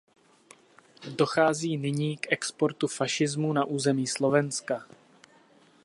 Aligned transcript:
Dochází 1.17 1.77
nyní 1.77 2.17
k 2.17 2.31
exportu 2.31 2.87
fašismu 2.87 3.53
na 3.53 3.65
území 3.65 4.07
Slovenska. 4.07 4.85